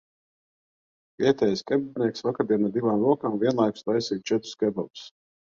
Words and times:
Vietējais 1.23 1.61
kebabnieks 1.71 2.25
vakardien 2.29 2.65
ar 2.71 2.73
divām 2.79 3.05
rokām 3.11 3.37
vienlaikus 3.45 3.87
taisīja 3.93 4.27
četrus 4.33 4.57
kebabus. 4.65 5.07